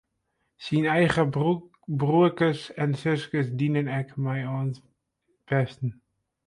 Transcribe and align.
Syn 0.65 0.85
eigen 0.93 1.29
broerkes 1.97 2.63
en 2.83 2.91
suskes 3.01 3.47
dienen 3.59 3.87
ek 4.01 4.09
mei 4.23 4.41
oan 4.55 4.69
it 4.73 4.77
pesten. 5.47 5.89